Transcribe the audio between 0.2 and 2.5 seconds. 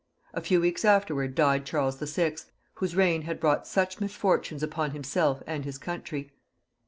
A few weeks afterwards died Charles VI.,